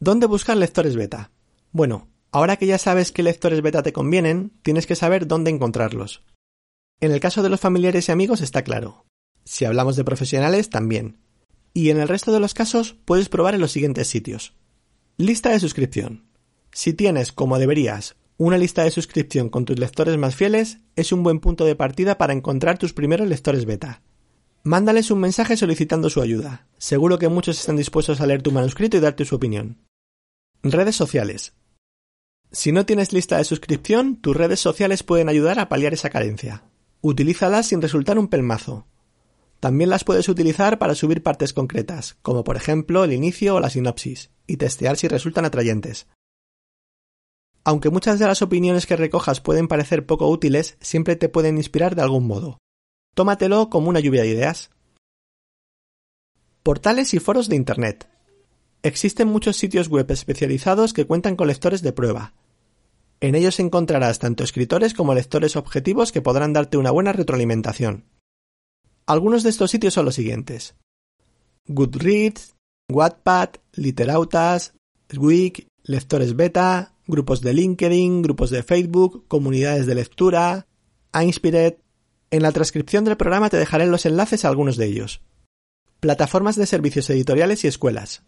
¿Dónde 0.00 0.26
buscar 0.26 0.56
lectores 0.56 0.96
beta? 0.96 1.30
Bueno, 1.70 2.08
Ahora 2.30 2.56
que 2.56 2.66
ya 2.66 2.76
sabes 2.76 3.10
qué 3.10 3.22
lectores 3.22 3.62
beta 3.62 3.82
te 3.82 3.92
convienen, 3.92 4.52
tienes 4.62 4.86
que 4.86 4.96
saber 4.96 5.26
dónde 5.26 5.50
encontrarlos. 5.50 6.22
En 7.00 7.12
el 7.12 7.20
caso 7.20 7.42
de 7.42 7.48
los 7.48 7.60
familiares 7.60 8.08
y 8.08 8.12
amigos 8.12 8.40
está 8.40 8.62
claro. 8.62 9.04
Si 9.44 9.64
hablamos 9.64 9.96
de 9.96 10.04
profesionales, 10.04 10.68
también. 10.68 11.18
Y 11.72 11.90
en 11.90 12.00
el 12.00 12.08
resto 12.08 12.32
de 12.32 12.40
los 12.40 12.54
casos 12.54 12.96
puedes 13.04 13.28
probar 13.28 13.54
en 13.54 13.60
los 13.60 13.72
siguientes 13.72 14.08
sitios. 14.08 14.54
Lista 15.16 15.50
de 15.50 15.60
suscripción. 15.60 16.26
Si 16.72 16.92
tienes, 16.92 17.32
como 17.32 17.58
deberías, 17.58 18.16
una 18.36 18.58
lista 18.58 18.82
de 18.82 18.90
suscripción 18.90 19.48
con 19.48 19.64
tus 19.64 19.78
lectores 19.78 20.16
más 20.16 20.34
fieles, 20.34 20.78
es 20.96 21.12
un 21.12 21.22
buen 21.22 21.40
punto 21.40 21.64
de 21.64 21.76
partida 21.76 22.18
para 22.18 22.32
encontrar 22.32 22.78
tus 22.78 22.92
primeros 22.92 23.28
lectores 23.28 23.64
beta. 23.64 24.02
Mándales 24.64 25.10
un 25.10 25.20
mensaje 25.20 25.56
solicitando 25.56 26.10
su 26.10 26.20
ayuda. 26.20 26.66
Seguro 26.78 27.18
que 27.18 27.28
muchos 27.28 27.58
están 27.58 27.76
dispuestos 27.76 28.20
a 28.20 28.26
leer 28.26 28.42
tu 28.42 28.52
manuscrito 28.52 28.96
y 28.96 29.00
darte 29.00 29.24
su 29.24 29.36
opinión. 29.36 29.78
Redes 30.62 30.96
sociales. 30.96 31.54
Si 32.50 32.72
no 32.72 32.86
tienes 32.86 33.12
lista 33.12 33.38
de 33.38 33.44
suscripción, 33.44 34.16
tus 34.16 34.36
redes 34.36 34.60
sociales 34.60 35.04
pueden 35.04 35.28
ayudar 35.28 35.58
a 35.58 35.68
paliar 35.68 35.94
esa 35.94 36.10
carencia. 36.10 36.64
Utilízalas 37.08 37.64
sin 37.64 37.80
resultar 37.80 38.18
un 38.18 38.28
pelmazo. 38.28 38.86
También 39.60 39.88
las 39.88 40.04
puedes 40.04 40.28
utilizar 40.28 40.78
para 40.78 40.94
subir 40.94 41.22
partes 41.22 41.54
concretas, 41.54 42.18
como 42.20 42.44
por 42.44 42.54
ejemplo 42.54 43.02
el 43.02 43.14
inicio 43.14 43.54
o 43.54 43.60
la 43.60 43.70
sinopsis, 43.70 44.30
y 44.46 44.58
testear 44.58 44.98
si 44.98 45.08
resultan 45.08 45.46
atrayentes. 45.46 46.06
Aunque 47.64 47.88
muchas 47.88 48.18
de 48.18 48.26
las 48.26 48.42
opiniones 48.42 48.84
que 48.84 48.94
recojas 48.94 49.40
pueden 49.40 49.68
parecer 49.68 50.04
poco 50.04 50.28
útiles, 50.28 50.76
siempre 50.82 51.16
te 51.16 51.30
pueden 51.30 51.56
inspirar 51.56 51.94
de 51.94 52.02
algún 52.02 52.26
modo. 52.26 52.58
Tómatelo 53.14 53.70
como 53.70 53.88
una 53.88 54.00
lluvia 54.00 54.20
de 54.20 54.28
ideas. 54.28 54.68
Portales 56.62 57.14
y 57.14 57.20
foros 57.20 57.48
de 57.48 57.56
Internet. 57.56 58.06
Existen 58.82 59.28
muchos 59.28 59.56
sitios 59.56 59.88
web 59.88 60.10
especializados 60.10 60.92
que 60.92 61.06
cuentan 61.06 61.36
con 61.36 61.48
lectores 61.48 61.80
de 61.80 61.94
prueba. 61.94 62.34
En 63.20 63.34
ellos 63.34 63.58
encontrarás 63.58 64.18
tanto 64.20 64.44
escritores 64.44 64.94
como 64.94 65.14
lectores 65.14 65.56
objetivos 65.56 66.12
que 66.12 66.22
podrán 66.22 66.52
darte 66.52 66.76
una 66.76 66.92
buena 66.92 67.12
retroalimentación. 67.12 68.04
Algunos 69.06 69.42
de 69.42 69.50
estos 69.50 69.70
sitios 69.70 69.94
son 69.94 70.04
los 70.04 70.14
siguientes: 70.14 70.76
Goodreads, 71.66 72.54
Wattpad, 72.90 73.50
Literautas, 73.72 74.74
Swig, 75.10 75.66
lectores 75.82 76.36
beta, 76.36 76.94
grupos 77.06 77.40
de 77.40 77.54
LinkedIn, 77.54 78.22
grupos 78.22 78.50
de 78.50 78.62
Facebook, 78.62 79.24
comunidades 79.26 79.86
de 79.86 79.94
lectura, 79.94 80.66
Inspired. 81.12 81.76
En 82.30 82.42
la 82.42 82.52
transcripción 82.52 83.04
del 83.04 83.16
programa 83.16 83.48
te 83.48 83.56
dejaré 83.56 83.86
los 83.86 84.04
enlaces 84.04 84.44
a 84.44 84.48
algunos 84.48 84.76
de 84.76 84.86
ellos. 84.86 85.22
Plataformas 85.98 86.56
de 86.56 86.66
servicios 86.66 87.08
editoriales 87.10 87.64
y 87.64 87.68
escuelas. 87.68 88.22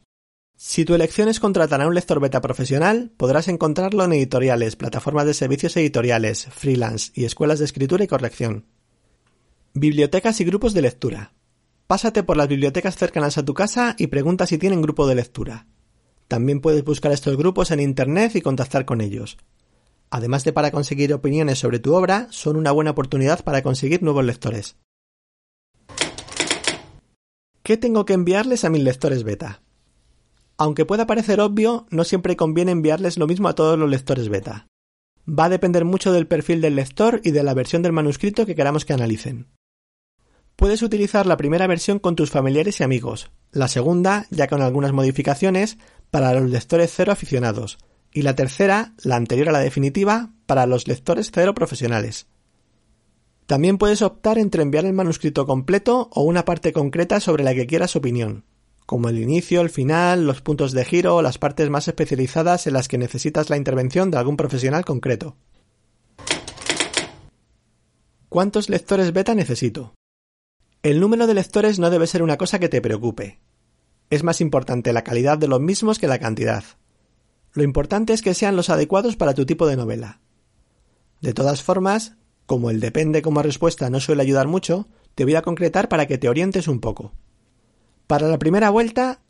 Si 0.63 0.85
tu 0.85 0.95
elección 0.95 1.31
es 1.31 1.41
contratar 1.41 1.81
a 1.81 1.87
un 1.87 1.95
lector 1.95 2.21
beta 2.21 2.43
profesional, 2.43 3.11
podrás 3.17 3.49
encontrarlo 3.49 4.05
en 4.05 4.13
editoriales, 4.13 4.77
plataformas 4.77 5.25
de 5.25 5.33
servicios 5.33 5.75
editoriales, 5.79 6.49
freelance 6.51 7.13
y 7.15 7.25
escuelas 7.25 7.61
de 7.61 7.65
escritura 7.65 8.05
y 8.05 8.07
corrección. 8.07 8.67
Bibliotecas 9.73 10.39
y 10.43 10.45
grupos 10.45 10.75
de 10.75 10.83
lectura. 10.83 11.33
Pásate 11.87 12.25
por 12.25 12.37
las 12.37 12.47
bibliotecas 12.47 12.95
cercanas 12.95 13.39
a 13.39 13.45
tu 13.47 13.55
casa 13.55 13.97
y 13.99 14.09
pregunta 14.09 14.47
si 14.47 14.59
tienen 14.59 14.83
grupo 14.83 15.07
de 15.07 15.15
lectura. 15.15 15.67
También 16.29 16.61
puedes 16.61 16.85
buscar 16.85 17.11
estos 17.13 17.39
grupos 17.39 17.71
en 17.71 17.81
Internet 17.81 18.37
y 18.37 18.43
contactar 18.43 18.85
con 18.85 19.01
ellos. 19.01 19.39
Además 20.11 20.45
de 20.45 20.53
para 20.53 20.71
conseguir 20.71 21.15
opiniones 21.15 21.59
sobre 21.59 21.79
tu 21.79 21.95
obra, 21.95 22.27
son 22.33 22.57
una 22.57 22.71
buena 22.71 22.91
oportunidad 22.91 23.45
para 23.45 23.63
conseguir 23.63 24.03
nuevos 24.03 24.27
lectores. 24.27 24.77
¿Qué 27.63 27.79
tengo 27.79 28.05
que 28.05 28.13
enviarles 28.13 28.67
a 28.67 28.69
mis 28.69 28.83
lectores 28.83 29.25
beta? 29.25 29.63
Aunque 30.61 30.85
pueda 30.85 31.07
parecer 31.07 31.41
obvio, 31.41 31.87
no 31.89 32.05
siempre 32.05 32.37
conviene 32.37 32.73
enviarles 32.73 33.17
lo 33.17 33.27
mismo 33.27 33.49
a 33.49 33.55
todos 33.55 33.79
los 33.79 33.89
lectores 33.89 34.29
beta. 34.29 34.67
Va 35.27 35.47
a 35.47 35.49
depender 35.49 35.87
mucho 35.87 36.13
del 36.13 36.27
perfil 36.27 36.61
del 36.61 36.77
lector 36.77 37.23
y 37.25 37.31
de 37.31 37.43
la 37.43 37.55
versión 37.55 37.81
del 37.81 37.95
manuscrito 37.95 38.45
que 38.45 38.55
queramos 38.55 38.85
que 38.85 38.93
analicen. 38.93 39.47
Puedes 40.57 40.83
utilizar 40.83 41.25
la 41.25 41.39
primera 41.39 41.67
versión 41.67 41.99
con 41.99 42.15
tus 42.15 42.31
familiares 42.31 42.79
y 42.79 42.83
amigos, 42.83 43.31
la 43.53 43.69
segunda, 43.69 44.27
ya 44.29 44.49
con 44.49 44.61
algunas 44.61 44.93
modificaciones, 44.93 45.79
para 46.11 46.35
los 46.35 46.51
lectores 46.51 46.93
cero 46.95 47.11
aficionados, 47.11 47.79
y 48.13 48.21
la 48.21 48.37
tercera, 48.37 48.93
la 49.03 49.17
anterior 49.17 49.49
a 49.49 49.53
la 49.53 49.61
definitiva, 49.61 50.35
para 50.45 50.67
los 50.67 50.87
lectores 50.87 51.31
cero 51.33 51.55
profesionales. 51.55 52.27
También 53.47 53.79
puedes 53.79 54.03
optar 54.03 54.37
entre 54.37 54.63
enviar 54.63 54.85
el 54.85 54.93
manuscrito 54.93 55.47
completo 55.47 56.11
o 56.13 56.23
una 56.23 56.45
parte 56.45 56.75
concreta 56.75 57.19
sobre 57.19 57.45
la 57.45 57.55
que 57.55 57.67
quieras 57.67 57.97
opinión, 57.97 58.45
como 58.91 59.09
el 59.09 59.21
inicio, 59.21 59.61
el 59.61 59.71
final, 59.71 60.27
los 60.27 60.41
puntos 60.41 60.73
de 60.73 60.85
giro 60.85 61.15
o 61.15 61.23
las 61.23 61.39
partes 61.39 61.71
más 61.71 61.87
especializadas 61.87 62.67
en 62.67 62.73
las 62.73 62.89
que 62.89 62.99
necesitas 62.99 63.49
la 63.49 63.57
intervención 63.57 64.11
de 64.11 64.19
algún 64.19 64.37
profesional 64.37 64.85
concreto. 64.85 65.37
¿Cuántos 68.29 68.69
lectores 68.69 69.13
beta 69.13 69.37
necesito? 69.37 69.95
El 70.83 70.99
número 70.99 71.29
de 71.29 71.35
lectores 71.35 71.79
no 71.79 71.89
debe 71.89 72.09
ser 72.09 72.21
una 72.21 72.37
cosa 72.37 72.59
que 72.59 72.69
te 72.69 72.81
preocupe. 72.81 73.39
Es 74.11 74.25
más 74.25 74.41
importante 74.41 74.93
la 74.93 75.05
calidad 75.05 75.39
de 75.39 75.47
los 75.47 75.61
mismos 75.61 76.01
que 76.01 76.09
la 76.09 76.19
cantidad. 76.19 76.65
Lo 77.53 77.63
importante 77.63 78.13
es 78.13 78.23
que 78.23 78.35
sean 78.35 78.57
los 78.57 78.71
adecuados 78.71 79.15
para 79.15 79.35
tu 79.35 79.47
tipo 79.47 79.69
de 79.69 79.77
novela. 79.77 80.21
De 81.21 81.33
todas 81.33 81.63
formas, 81.63 82.17
como 82.45 82.71
el 82.71 82.81
depende 82.81 83.23
como 83.23 83.41
respuesta 83.41 83.89
no 83.89 84.01
suele 84.01 84.23
ayudar 84.23 84.49
mucho, 84.49 84.89
te 85.15 85.23
voy 85.23 85.37
a 85.37 85.43
concretar 85.43 85.89
para 85.89 86.09
que 86.09 86.19
te 86.19 86.29
orientes 86.29 86.67
un 86.67 86.81
poco. 86.81 87.13
Para 88.11 88.27
la 88.27 88.41
primera 88.41 88.71
vuelta, 88.71 89.21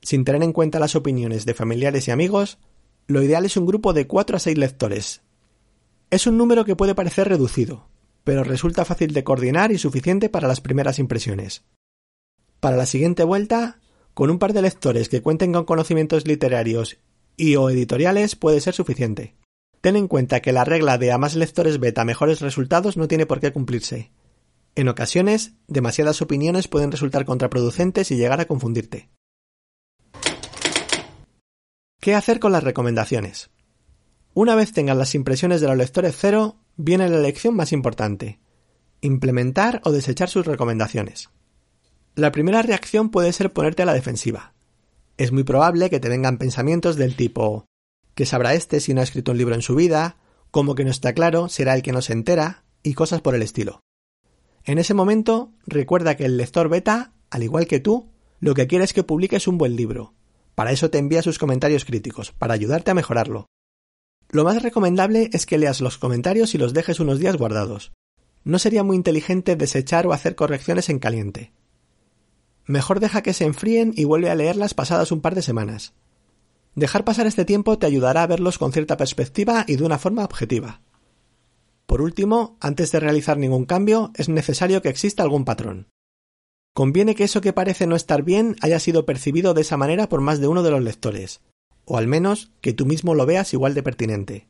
sin 0.00 0.24
tener 0.24 0.42
en 0.42 0.54
cuenta 0.54 0.78
las 0.78 0.96
opiniones 0.96 1.44
de 1.44 1.52
familiares 1.52 2.08
y 2.08 2.10
amigos, 2.10 2.56
lo 3.06 3.22
ideal 3.22 3.44
es 3.44 3.58
un 3.58 3.66
grupo 3.66 3.92
de 3.92 4.06
4 4.06 4.34
a 4.34 4.40
6 4.40 4.56
lectores. 4.56 5.20
Es 6.08 6.26
un 6.26 6.38
número 6.38 6.64
que 6.64 6.74
puede 6.74 6.94
parecer 6.94 7.28
reducido, 7.28 7.90
pero 8.24 8.42
resulta 8.42 8.86
fácil 8.86 9.12
de 9.12 9.24
coordinar 9.24 9.72
y 9.72 9.78
suficiente 9.78 10.30
para 10.30 10.48
las 10.48 10.62
primeras 10.62 10.98
impresiones. 10.98 11.64
Para 12.60 12.78
la 12.78 12.86
siguiente 12.86 13.24
vuelta, 13.24 13.78
con 14.14 14.30
un 14.30 14.38
par 14.38 14.54
de 14.54 14.62
lectores 14.62 15.10
que 15.10 15.20
cuenten 15.20 15.52
con 15.52 15.66
conocimientos 15.66 16.26
literarios 16.26 16.96
y 17.36 17.56
o 17.56 17.68
editoriales 17.68 18.36
puede 18.36 18.62
ser 18.62 18.72
suficiente. 18.72 19.34
Ten 19.82 19.96
en 19.96 20.08
cuenta 20.08 20.40
que 20.40 20.54
la 20.54 20.64
regla 20.64 20.96
de 20.96 21.12
a 21.12 21.18
más 21.18 21.36
lectores 21.36 21.78
beta 21.78 22.06
mejores 22.06 22.40
resultados 22.40 22.96
no 22.96 23.06
tiene 23.06 23.26
por 23.26 23.38
qué 23.38 23.52
cumplirse. 23.52 24.10
En 24.74 24.88
ocasiones, 24.88 25.54
demasiadas 25.66 26.22
opiniones 26.22 26.68
pueden 26.68 26.92
resultar 26.92 27.24
contraproducentes 27.24 28.10
y 28.10 28.16
llegar 28.16 28.40
a 28.40 28.46
confundirte. 28.46 29.10
¿Qué 32.00 32.14
hacer 32.14 32.40
con 32.40 32.52
las 32.52 32.64
recomendaciones? 32.64 33.50
Una 34.32 34.54
vez 34.54 34.72
tengas 34.72 34.96
las 34.96 35.14
impresiones 35.14 35.60
de 35.60 35.66
los 35.66 35.76
lectores 35.76 36.16
cero, 36.18 36.56
viene 36.76 37.08
la 37.08 37.18
elección 37.18 37.54
más 37.54 37.72
importante. 37.72 38.40
Implementar 39.00 39.80
o 39.84 39.92
desechar 39.92 40.28
sus 40.30 40.46
recomendaciones. 40.46 41.30
La 42.14 42.32
primera 42.32 42.62
reacción 42.62 43.10
puede 43.10 43.32
ser 43.32 43.52
ponerte 43.52 43.82
a 43.82 43.86
la 43.86 43.94
defensiva. 43.94 44.54
Es 45.16 45.32
muy 45.32 45.44
probable 45.44 45.90
que 45.90 46.00
te 46.00 46.08
vengan 46.08 46.38
pensamientos 46.38 46.96
del 46.96 47.16
tipo 47.16 47.66
¿qué 48.14 48.24
sabrá 48.24 48.54
este 48.54 48.80
si 48.80 48.94
no 48.94 49.00
ha 49.00 49.04
escrito 49.04 49.32
un 49.32 49.38
libro 49.38 49.54
en 49.54 49.62
su 49.62 49.74
vida? 49.74 50.16
como 50.50 50.74
que 50.74 50.84
no 50.84 50.90
está 50.90 51.12
claro, 51.12 51.48
será 51.48 51.74
el 51.74 51.82
que 51.82 51.92
no 51.92 52.02
se 52.02 52.12
entera, 52.12 52.64
y 52.82 52.94
cosas 52.94 53.20
por 53.20 53.34
el 53.34 53.42
estilo. 53.42 53.80
En 54.64 54.78
ese 54.78 54.94
momento, 54.94 55.52
recuerda 55.66 56.16
que 56.16 56.24
el 56.24 56.36
lector 56.36 56.68
beta, 56.68 57.12
al 57.30 57.42
igual 57.42 57.66
que 57.66 57.80
tú, 57.80 58.10
lo 58.40 58.54
que 58.54 58.66
quiere 58.66 58.84
es 58.84 58.92
que 58.92 59.04
publiques 59.04 59.48
un 59.48 59.58
buen 59.58 59.76
libro. 59.76 60.14
Para 60.54 60.72
eso 60.72 60.90
te 60.90 60.98
envía 60.98 61.22
sus 61.22 61.38
comentarios 61.38 61.84
críticos, 61.84 62.32
para 62.32 62.54
ayudarte 62.54 62.90
a 62.90 62.94
mejorarlo. 62.94 63.46
Lo 64.30 64.44
más 64.44 64.62
recomendable 64.62 65.30
es 65.32 65.46
que 65.46 65.58
leas 65.58 65.80
los 65.80 65.98
comentarios 65.98 66.54
y 66.54 66.58
los 66.58 66.72
dejes 66.72 67.00
unos 67.00 67.18
días 67.18 67.36
guardados. 67.36 67.92
No 68.44 68.58
sería 68.58 68.82
muy 68.82 68.96
inteligente 68.96 69.56
desechar 69.56 70.06
o 70.06 70.12
hacer 70.12 70.34
correcciones 70.34 70.88
en 70.88 70.98
caliente. 70.98 71.52
Mejor 72.66 73.00
deja 73.00 73.22
que 73.22 73.34
se 73.34 73.44
enfríen 73.44 73.92
y 73.96 74.04
vuelve 74.04 74.30
a 74.30 74.34
leerlas 74.34 74.74
pasadas 74.74 75.10
un 75.10 75.20
par 75.20 75.34
de 75.34 75.42
semanas. 75.42 75.94
Dejar 76.74 77.04
pasar 77.04 77.26
este 77.26 77.44
tiempo 77.44 77.78
te 77.78 77.86
ayudará 77.86 78.22
a 78.22 78.26
verlos 78.26 78.58
con 78.58 78.72
cierta 78.72 78.96
perspectiva 78.96 79.64
y 79.66 79.76
de 79.76 79.84
una 79.84 79.98
forma 79.98 80.24
objetiva. 80.24 80.80
Por 81.90 82.02
último, 82.02 82.56
antes 82.60 82.92
de 82.92 83.00
realizar 83.00 83.36
ningún 83.36 83.64
cambio, 83.64 84.12
es 84.14 84.28
necesario 84.28 84.80
que 84.80 84.90
exista 84.90 85.24
algún 85.24 85.44
patrón. 85.44 85.88
Conviene 86.72 87.16
que 87.16 87.24
eso 87.24 87.40
que 87.40 87.52
parece 87.52 87.88
no 87.88 87.96
estar 87.96 88.22
bien 88.22 88.54
haya 88.60 88.78
sido 88.78 89.04
percibido 89.06 89.54
de 89.54 89.62
esa 89.62 89.76
manera 89.76 90.08
por 90.08 90.20
más 90.20 90.40
de 90.40 90.46
uno 90.46 90.62
de 90.62 90.70
los 90.70 90.84
lectores, 90.84 91.40
o 91.84 91.98
al 91.98 92.06
menos 92.06 92.52
que 92.60 92.72
tú 92.72 92.86
mismo 92.86 93.16
lo 93.16 93.26
veas 93.26 93.52
igual 93.54 93.74
de 93.74 93.82
pertinente. 93.82 94.46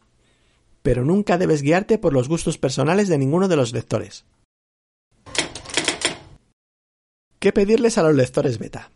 Pero 0.83 1.03
nunca 1.03 1.39
debes 1.39 1.63
guiarte 1.63 1.97
por 1.97 2.13
los 2.13 2.29
gustos 2.29 2.59
personales 2.59 3.09
de 3.09 3.17
ninguno 3.17 3.49
de 3.49 3.57
los 3.57 3.73
lectores. 3.73 4.27
¿Qué 7.39 7.55
pedirles 7.55 7.97
a 7.97 8.03
los 8.03 8.15
lectores 8.15 8.59
beta? 8.59 8.91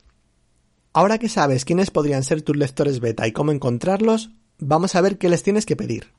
Ahora 0.92 1.16
que 1.16 1.30
sabes 1.30 1.64
quiénes 1.64 1.90
podrían 1.90 2.24
ser 2.24 2.42
tus 2.42 2.58
lectores 2.58 3.00
beta 3.00 3.26
y 3.26 3.32
cómo 3.32 3.52
encontrarlos, 3.52 4.32
vamos 4.58 4.96
a 4.96 5.00
ver 5.00 5.16
qué 5.16 5.30
les 5.30 5.42
tienes 5.42 5.64
que 5.64 5.76
pedir. 5.76 6.12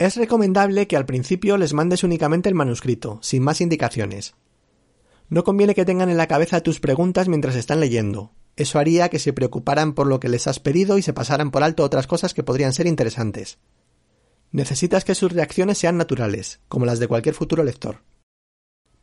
Es 0.00 0.16
recomendable 0.16 0.88
que 0.88 0.96
al 0.96 1.06
principio 1.06 1.58
les 1.58 1.74
mandes 1.74 2.02
únicamente 2.02 2.48
el 2.48 2.56
manuscrito, 2.56 3.20
sin 3.22 3.42
más 3.44 3.60
indicaciones. 3.60 4.34
No 5.28 5.44
conviene 5.44 5.76
que 5.76 5.84
tengan 5.84 6.08
en 6.08 6.16
la 6.16 6.26
cabeza 6.26 6.62
tus 6.62 6.80
preguntas 6.80 7.28
mientras 7.28 7.54
están 7.54 7.78
leyendo, 7.80 8.32
eso 8.56 8.78
haría 8.78 9.10
que 9.10 9.18
se 9.18 9.32
preocuparan 9.32 9.92
por 9.92 10.06
lo 10.06 10.18
que 10.18 10.30
les 10.30 10.46
has 10.46 10.58
pedido 10.58 10.96
y 10.98 11.02
se 11.02 11.12
pasaran 11.12 11.50
por 11.50 11.62
alto 11.62 11.84
otras 11.84 12.06
cosas 12.06 12.34
que 12.34 12.42
podrían 12.42 12.72
ser 12.72 12.86
interesantes. 12.86 13.58
Necesitas 14.52 15.04
que 15.04 15.14
sus 15.14 15.32
reacciones 15.32 15.76
sean 15.76 15.96
naturales, 15.98 16.60
como 16.68 16.86
las 16.86 16.98
de 16.98 17.06
cualquier 17.06 17.34
futuro 17.34 17.62
lector. 17.62 18.02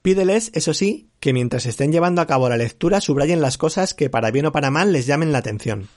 Pídeles, 0.02 0.50
eso 0.56 0.74
sí, 0.74 1.10
que 1.20 1.32
mientras 1.32 1.68
estén 1.68 1.92
llevando 1.92 2.22
a 2.22 2.28
cabo 2.28 2.50
la 2.50 2.58
lectura 2.58 3.02
subrayen 3.02 3.42
las 3.42 3.60
cosas 3.60 3.94
que 3.94 4.10
para 4.10 4.32
bien 4.32 4.48
o 4.48 4.52
para 4.52 4.72
mal 4.72 4.92
les 4.92 5.06
llamen 5.06 5.32
la 5.32 5.38
atención. 5.38 5.90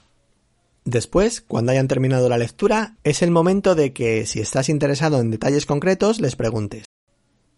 Después, 0.83 1.41
cuando 1.41 1.71
hayan 1.71 1.87
terminado 1.87 2.27
la 2.27 2.39
lectura, 2.39 2.97
es 3.03 3.21
el 3.21 3.29
momento 3.29 3.75
de 3.75 3.93
que, 3.93 4.25
si 4.25 4.39
estás 4.39 4.67
interesado 4.67 5.19
en 5.19 5.29
detalles 5.29 5.65
concretos, 5.65 6.19
les 6.19 6.35
preguntes. 6.35 6.85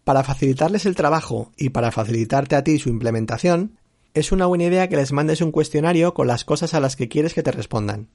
Para 0.04 0.24
facilitarles 0.24 0.86
el 0.86 0.96
trabajo 0.96 1.52
y 1.56 1.70
para 1.70 1.92
facilitarte 1.92 2.56
a 2.56 2.64
ti 2.64 2.80
su 2.80 2.90
implementación, 2.90 3.80
es 4.14 4.32
una 4.32 4.46
buena 4.46 4.66
idea 4.66 4.90
que 4.90 4.98
les 4.98 5.14
mandes 5.14 5.42
un 5.42 5.52
cuestionario 5.52 6.14
con 6.14 6.28
las 6.28 6.44
cosas 6.44 6.74
a 6.74 6.82
las 6.82 6.96
que 6.98 7.08
quieres 7.08 7.34
que 7.34 7.44
te 7.44 7.52
respondan. 7.52 8.10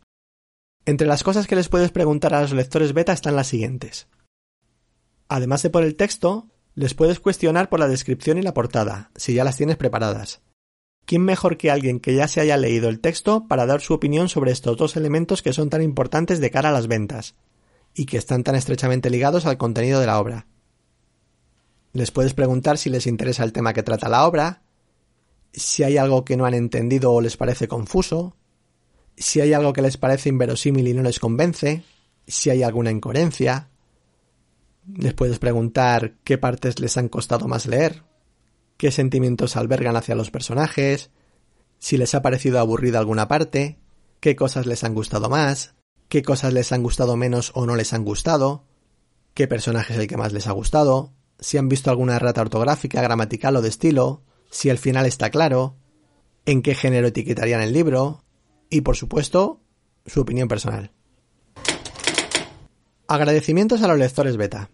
Entre 0.85 1.07
las 1.07 1.23
cosas 1.23 1.47
que 1.47 1.57
les 1.57 1.69
puedes 1.69 1.91
preguntar 1.91 2.35
a 2.35 2.43
los 2.43 2.53
lectores 2.53 2.93
beta 2.93 3.13
están 3.13 3.37
las 3.37 3.49
siguientes. 3.49 4.09
Además 5.29 5.63
de 5.63 5.71
por 5.71 5.83
el 5.83 5.97
texto, 5.97 6.49
les 6.75 6.95
puedes 6.95 7.19
cuestionar 7.19 7.71
por 7.71 7.81
la 7.81 7.89
descripción 7.89 8.39
y 8.39 8.43
la 8.43 8.55
portada, 8.55 9.11
si 9.17 9.35
ya 9.35 9.45
las 9.45 9.57
tienes 9.57 9.77
preparadas. 9.77 10.43
¿Quién 11.09 11.23
mejor 11.23 11.57
que 11.57 11.71
alguien 11.71 12.01
que 12.01 12.15
ya 12.15 12.29
se 12.29 12.43
haya 12.43 12.59
leído 12.59 12.91
el 12.91 13.01
texto 13.01 13.49
para 13.49 13.65
dar 13.65 13.81
su 13.81 13.95
opinión 13.95 14.29
sobre 14.29 14.53
estos 14.53 14.77
dos 14.77 14.95
elementos 14.95 15.41
que 15.41 15.55
son 15.55 15.71
tan 15.71 15.81
importantes 15.81 16.39
de 16.39 16.51
cara 16.51 16.69
a 16.69 16.73
las 16.73 16.87
ventas, 16.87 17.35
y 17.95 18.05
que 18.05 18.19
están 18.19 18.45
tan 18.45 18.57
estrechamente 18.57 19.09
ligados 19.09 19.47
al 19.47 19.57
contenido 19.57 20.01
de 20.01 20.07
la 20.07 20.21
obra? 20.21 20.49
Les 21.95 22.11
puedes 22.11 22.35
preguntar 22.35 22.77
si 22.77 22.91
les 22.91 23.07
interesa 23.07 23.43
el 23.43 23.55
tema 23.55 23.73
que 23.73 23.83
trata 23.83 24.11
la 24.11 24.27
obra, 24.27 24.61
si 25.51 25.83
hay 25.83 25.97
algo 25.97 26.27
que 26.27 26.37
no 26.37 26.45
han 26.45 26.53
entendido 26.53 27.11
o 27.15 27.23
les 27.23 27.39
parece 27.39 27.69
confuso, 27.69 28.37
si 29.17 29.41
hay 29.41 29.55
algo 29.55 29.73
que 29.73 29.81
les 29.81 29.97
parece 29.97 30.29
inverosímil 30.29 30.89
y 30.89 30.93
no 30.93 31.03
les 31.03 31.19
convence, 31.19 31.85
si 32.27 32.51
hay 32.51 32.63
alguna 32.63 32.91
incoherencia. 32.91 33.71
Les 34.95 35.15
puedes 35.15 35.39
preguntar 35.39 36.17
qué 36.23 36.37
partes 36.37 36.79
les 36.81 36.99
han 36.99 37.09
costado 37.09 37.49
más 37.49 37.65
leer, 37.65 38.03
qué 38.79 38.91
sentimientos 38.91 39.57
albergan 39.57 39.97
hacia 39.97 40.15
los 40.15 40.31
personajes, 40.31 41.11
si 41.79 41.99
les 41.99 42.15
ha 42.15 42.23
parecido 42.23 42.59
aburrida 42.59 42.99
alguna 42.99 43.29
parte, 43.29 43.79
qué 44.21 44.37
cosas 44.37 44.67
les 44.67 44.85
han 44.85 44.95
gustado 44.95 45.29
más, 45.29 45.75
qué 46.09 46.23
cosas 46.23 46.55
les 46.55 46.73
han 46.73 46.83
gustado 46.83 47.17
menos 47.17 47.53
o 47.55 47.67
no 47.67 47.77
les 47.77 47.93
han 47.93 48.05
gustado, 48.05 48.65
qué 49.35 49.47
personaje 49.47 49.93
es 49.93 49.99
el 49.99 50.07
que 50.07 50.17
más 50.17 50.33
les 50.33 50.47
ha 50.47 50.53
gustado, 50.53 51.13
si 51.41 51.59
han 51.59 51.69
visto 51.69 51.91
alguna 51.91 52.17
errata 52.17 52.41
ortográfica, 52.41 53.03
gramatical 53.03 53.57
o 53.57 53.63
de 53.63 53.69
estilo, 53.69 54.23
si 54.51 54.71
el 54.71 54.79
final 54.79 55.07
está 55.07 55.31
claro, 55.31 55.77
en 56.47 56.63
qué 56.63 56.75
género 56.75 57.09
etiquetarían 57.09 57.61
el 57.61 57.73
libro 57.73 58.25
y, 58.71 58.81
por 58.81 58.97
supuesto, 58.97 59.61
su 60.07 60.21
opinión 60.21 60.49
personal. 60.49 60.93
Agradecimientos 63.09 63.83
a 63.83 63.89
los 63.89 63.99
lectores 63.99 64.37
beta. 64.37 64.71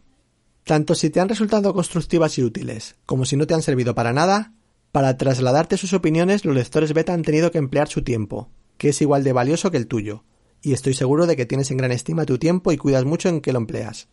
Tanto 0.64 0.94
si 0.94 1.10
te 1.10 1.20
han 1.20 1.28
resultado 1.28 1.74
constructivas 1.74 2.38
y 2.38 2.42
útiles, 2.42 2.96
como 3.04 3.26
si 3.26 3.36
no 3.36 3.46
te 3.46 3.54
han 3.54 3.62
servido 3.62 3.94
para 3.94 4.12
nada, 4.12 4.54
para 4.92 5.16
trasladarte 5.18 5.76
sus 5.76 5.92
opiniones 5.92 6.44
los 6.44 6.54
lectores 6.54 6.94
beta 6.94 7.12
han 7.12 7.22
tenido 7.22 7.50
que 7.50 7.58
emplear 7.58 7.88
su 7.88 8.02
tiempo, 8.02 8.50
que 8.78 8.88
es 8.88 9.02
igual 9.02 9.24
de 9.24 9.32
valioso 9.32 9.70
que 9.70 9.76
el 9.76 9.86
tuyo, 9.86 10.24
y 10.62 10.72
estoy 10.72 10.94
seguro 10.94 11.26
de 11.26 11.36
que 11.36 11.44
tienes 11.44 11.70
en 11.70 11.76
gran 11.76 11.92
estima 11.92 12.24
tu 12.24 12.38
tiempo 12.38 12.72
y 12.72 12.78
cuidas 12.78 13.04
mucho 13.04 13.28
en 13.28 13.42
qué 13.42 13.52
lo 13.52 13.58
empleas. 13.58 14.08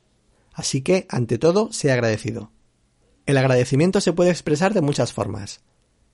Así 0.54 0.82
que, 0.82 1.06
ante 1.08 1.38
todo, 1.38 1.72
sea 1.72 1.94
agradecido. 1.94 2.52
El 3.26 3.38
agradecimiento 3.38 4.02
se 4.02 4.12
puede 4.12 4.32
expresar 4.32 4.74
de 4.74 4.82
muchas 4.82 5.14
formas, 5.14 5.62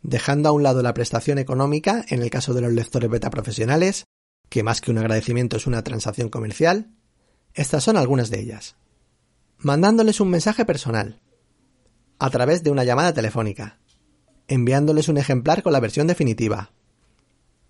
dejando 0.04 0.50
a 0.50 0.52
un 0.52 0.62
lado 0.62 0.84
la 0.84 0.94
prestación 0.94 1.40
económica 1.40 2.06
en 2.10 2.22
el 2.22 2.30
caso 2.30 2.54
de 2.54 2.62
los 2.62 2.72
lectores 2.72 3.10
beta 3.10 3.32
profesionales, 3.32 4.06
que 4.50 4.62
más 4.62 4.82
que 4.82 4.92
un 4.92 5.00
agradecimiento 5.00 5.58
es 5.58 5.66
una 5.66 5.84
transacción 5.84 6.30
comercial, 6.30 6.92
estas 7.56 7.84
son 7.84 7.98
algunas 7.98 8.30
de 8.30 8.40
ellas. 8.40 8.76
Mandándoles 9.60 10.20
un 10.20 10.30
mensaje 10.30 10.66
personal, 10.66 11.20
a 12.20 12.30
través 12.30 12.64
de 12.64 12.70
una 12.70 12.84
llamada 12.84 13.14
telefónica, 13.14 13.80
enviándoles 14.48 15.08
un 15.10 15.18
ejemplar 15.18 15.64
con 15.64 15.74
la 15.74 15.80
versión 15.80 16.06
definitiva, 16.06 16.74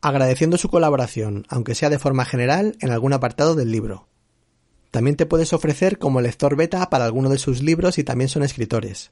agradeciendo 0.01 0.57
su 0.57 0.67
colaboración, 0.67 1.45
aunque 1.47 1.75
sea 1.75 1.89
de 1.89 1.97
forma 1.97 2.25
general, 2.25 2.75
en 2.81 2.91
algún 2.91 3.13
apartado 3.13 3.55
del 3.55 3.71
libro. 3.71 4.09
También 4.91 5.15
te 5.15 5.25
puedes 5.25 5.53
ofrecer 5.53 5.97
como 5.97 6.19
lector 6.19 6.57
beta 6.57 6.89
para 6.89 7.05
alguno 7.05 7.29
de 7.29 7.37
sus 7.37 7.61
libros 7.61 7.97
y 7.97 8.03
también 8.03 8.27
son 8.27 8.43
escritores. 8.43 9.11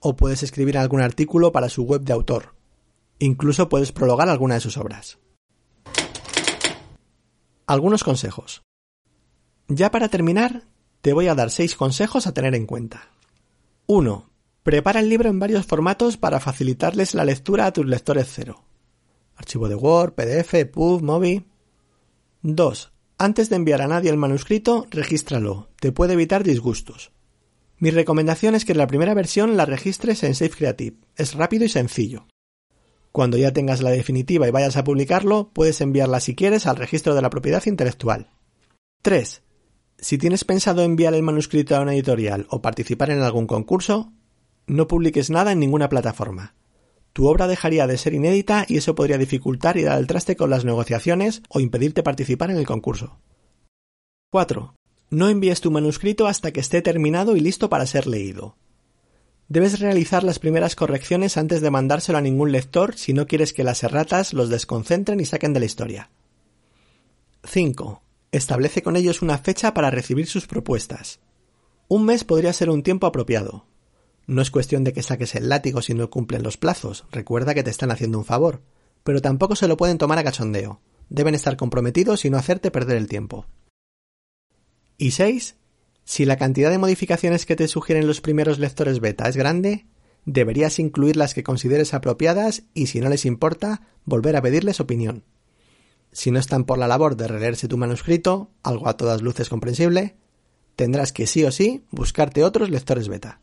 O 0.00 0.16
puedes 0.16 0.42
escribir 0.42 0.76
algún 0.78 1.00
artículo 1.00 1.52
para 1.52 1.68
su 1.68 1.84
web 1.84 2.02
de 2.02 2.12
autor. 2.12 2.56
Incluso 3.20 3.68
puedes 3.68 3.92
prologar 3.92 4.28
alguna 4.28 4.54
de 4.54 4.60
sus 4.60 4.76
obras. 4.76 5.18
Algunos 7.66 8.02
consejos. 8.02 8.62
Ya 9.68 9.92
para 9.92 10.08
terminar, 10.08 10.64
te 11.04 11.12
voy 11.12 11.28
a 11.28 11.34
dar 11.34 11.50
seis 11.50 11.76
consejos 11.76 12.26
a 12.26 12.32
tener 12.32 12.54
en 12.54 12.64
cuenta. 12.64 13.10
1. 13.84 14.30
Prepara 14.62 15.00
el 15.00 15.10
libro 15.10 15.28
en 15.28 15.38
varios 15.38 15.66
formatos 15.66 16.16
para 16.16 16.40
facilitarles 16.40 17.12
la 17.12 17.26
lectura 17.26 17.66
a 17.66 17.74
tus 17.74 17.84
lectores 17.84 18.26
cero. 18.32 18.64
Archivo 19.36 19.68
de 19.68 19.74
Word, 19.74 20.14
PDF, 20.14 20.64
PUB, 20.72 21.02
MOBI. 21.02 21.44
2. 22.40 22.92
Antes 23.18 23.50
de 23.50 23.56
enviar 23.56 23.82
a 23.82 23.86
nadie 23.86 24.08
el 24.08 24.16
manuscrito, 24.16 24.86
regístralo. 24.88 25.68
Te 25.78 25.92
puede 25.92 26.14
evitar 26.14 26.42
disgustos. 26.42 27.12
Mi 27.76 27.90
recomendación 27.90 28.54
es 28.54 28.64
que 28.64 28.74
la 28.74 28.86
primera 28.86 29.12
versión 29.12 29.58
la 29.58 29.66
registres 29.66 30.22
en 30.22 30.34
Safe 30.34 30.56
Creative. 30.56 30.96
Es 31.16 31.34
rápido 31.34 31.66
y 31.66 31.68
sencillo. 31.68 32.28
Cuando 33.12 33.36
ya 33.36 33.52
tengas 33.52 33.82
la 33.82 33.90
definitiva 33.90 34.48
y 34.48 34.52
vayas 34.52 34.78
a 34.78 34.84
publicarlo, 34.84 35.50
puedes 35.52 35.82
enviarla 35.82 36.20
si 36.20 36.34
quieres 36.34 36.66
al 36.66 36.76
registro 36.76 37.14
de 37.14 37.20
la 37.20 37.28
propiedad 37.28 37.62
intelectual. 37.66 38.30
3. 39.02 39.43
Si 39.98 40.18
tienes 40.18 40.44
pensado 40.44 40.82
enviar 40.82 41.14
el 41.14 41.22
manuscrito 41.22 41.76
a 41.76 41.80
una 41.80 41.94
editorial 41.94 42.46
o 42.50 42.60
participar 42.60 43.10
en 43.10 43.22
algún 43.22 43.46
concurso, 43.46 44.12
no 44.66 44.88
publiques 44.88 45.30
nada 45.30 45.52
en 45.52 45.60
ninguna 45.60 45.88
plataforma 45.88 46.54
tu 47.14 47.28
obra 47.28 47.46
dejaría 47.46 47.86
de 47.86 47.96
ser 47.96 48.12
inédita 48.12 48.66
y 48.68 48.76
eso 48.76 48.96
podría 48.96 49.18
dificultar 49.18 49.76
y 49.76 49.84
dar 49.84 49.98
el 50.00 50.08
traste 50.08 50.34
con 50.34 50.50
las 50.50 50.64
negociaciones 50.64 51.42
o 51.48 51.60
impedirte 51.60 52.02
participar 52.02 52.50
en 52.50 52.56
el 52.56 52.66
concurso. 52.66 53.20
4. 54.30 54.74
No 55.10 55.28
envíes 55.28 55.60
tu 55.60 55.70
manuscrito 55.70 56.26
hasta 56.26 56.50
que 56.50 56.58
esté 56.58 56.82
terminado 56.82 57.36
y 57.36 57.40
listo 57.40 57.68
para 57.70 57.86
ser 57.86 58.08
leído. 58.08 58.56
Debes 59.48 59.78
realizar 59.78 60.24
las 60.24 60.40
primeras 60.40 60.74
correcciones 60.74 61.36
antes 61.36 61.60
de 61.60 61.70
mandárselo 61.70 62.18
a 62.18 62.20
ningún 62.20 62.50
lector 62.50 62.96
si 62.96 63.12
no 63.12 63.28
quieres 63.28 63.52
que 63.52 63.62
las 63.62 63.84
erratas 63.84 64.32
los 64.32 64.48
desconcentren 64.48 65.20
y 65.20 65.24
saquen 65.24 65.52
de 65.52 65.60
la 65.60 65.66
historia. 65.66 66.10
5. 67.44 68.02
Establece 68.34 68.82
con 68.82 68.96
ellos 68.96 69.22
una 69.22 69.38
fecha 69.38 69.74
para 69.74 69.90
recibir 69.90 70.26
sus 70.26 70.46
propuestas. 70.46 71.20
Un 71.88 72.04
mes 72.04 72.24
podría 72.24 72.52
ser 72.52 72.68
un 72.68 72.82
tiempo 72.82 73.06
apropiado, 73.06 73.66
no 74.26 74.40
es 74.40 74.50
cuestión 74.50 74.84
de 74.84 74.92
que 74.92 75.02
saques 75.02 75.34
el 75.34 75.48
látigo 75.48 75.82
si 75.82 75.92
no 75.92 76.08
cumplen 76.08 76.42
los 76.42 76.56
plazos, 76.56 77.04
recuerda 77.12 77.54
que 77.54 77.62
te 77.62 77.70
están 77.70 77.90
haciendo 77.90 78.18
un 78.18 78.24
favor, 78.24 78.62
pero 79.02 79.20
tampoco 79.20 79.54
se 79.54 79.68
lo 79.68 79.76
pueden 79.76 79.98
tomar 79.98 80.18
a 80.18 80.24
cachondeo. 80.24 80.80
Deben 81.10 81.34
estar 81.34 81.56
comprometidos 81.56 82.24
y 82.24 82.30
no 82.30 82.38
hacerte 82.38 82.70
perder 82.70 82.96
el 82.96 83.08
tiempo. 83.08 83.46
Y 84.96 85.10
6. 85.10 85.56
Si 86.04 86.24
la 86.24 86.38
cantidad 86.38 86.70
de 86.70 86.78
modificaciones 86.78 87.44
que 87.44 87.56
te 87.56 87.68
sugieren 87.68 88.06
los 88.06 88.22
primeros 88.22 88.58
lectores 88.58 89.00
beta 89.00 89.28
es 89.28 89.36
grande, 89.36 89.86
deberías 90.24 90.78
incluir 90.78 91.16
las 91.16 91.34
que 91.34 91.42
consideres 91.42 91.92
apropiadas 91.92 92.62
y 92.72 92.86
si 92.86 93.00
no 93.00 93.10
les 93.10 93.26
importa, 93.26 93.82
volver 94.06 94.36
a 94.36 94.42
pedirles 94.42 94.80
opinión. 94.80 95.24
Si 96.14 96.30
no 96.30 96.38
están 96.38 96.62
por 96.62 96.78
la 96.78 96.86
labor 96.86 97.16
de 97.16 97.26
releerse 97.26 97.66
tu 97.66 97.76
manuscrito, 97.76 98.52
algo 98.62 98.88
a 98.88 98.96
todas 98.96 99.20
luces 99.20 99.48
comprensible, 99.48 100.14
tendrás 100.76 101.12
que 101.12 101.26
sí 101.26 101.42
o 101.42 101.50
sí 101.50 101.86
buscarte 101.90 102.44
otros 102.44 102.70
lectores 102.70 103.08
beta. 103.08 103.40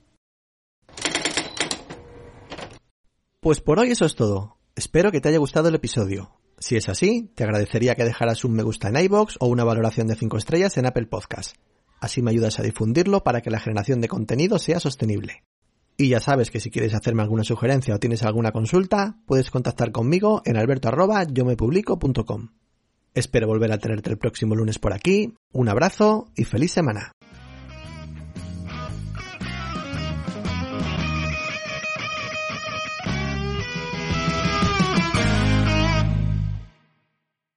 Pues 3.41 3.60
por 3.60 3.77
hoy 3.77 3.91
eso 3.91 4.05
es 4.05 4.15
todo. 4.15 4.55
Espero 4.73 5.12
que 5.12 5.19
te 5.19 5.27
haya 5.27 5.38
gustado 5.38 5.67
el 5.67 5.75
episodio. 5.75 6.39
Si 6.60 6.77
es 6.77 6.88
así, 6.88 7.29
te 7.36 7.43
agradecería 7.43 7.95
que 7.95 8.05
dejaras 8.05 8.45
un 8.45 8.53
me 8.53 8.63
gusta 8.63 8.88
en 8.88 8.95
iBox 8.95 9.36
o 9.41 9.47
una 9.47 9.65
valoración 9.65 10.07
de 10.07 10.15
5 10.15 10.38
estrellas 10.38 10.77
en 10.77 10.86
Apple 10.86 11.07
Podcast. 11.07 11.57
Así 11.99 12.21
me 12.21 12.31
ayudas 12.31 12.57
a 12.60 12.63
difundirlo 12.63 13.25
para 13.25 13.41
que 13.41 13.51
la 13.51 13.60
generación 13.60 13.99
de 13.99 14.07
contenido 14.07 14.60
sea 14.60 14.79
sostenible. 14.79 15.43
Y 15.97 16.07
ya 16.07 16.21
sabes 16.21 16.51
que 16.51 16.62
si 16.62 16.71
quieres 16.71 16.93
hacerme 16.93 17.23
alguna 17.23 17.43
sugerencia 17.43 17.95
o 17.95 17.99
tienes 17.99 18.23
alguna 18.23 18.53
consulta, 18.53 19.19
puedes 19.25 19.51
contactar 19.51 19.91
conmigo 19.91 20.41
en 20.45 20.55
alberto@yomepublico.com. 20.55 22.61
Espero 23.13 23.47
volver 23.47 23.71
a 23.71 23.78
tenerte 23.78 24.10
el 24.10 24.17
próximo 24.17 24.56
lunes 24.56 24.80
por 24.80 24.93
aquí. 24.93 25.34
Un 25.52 25.67
abrazo 25.67 26.28
y 26.36 26.45
feliz 26.45 26.71
semana. 26.71 27.12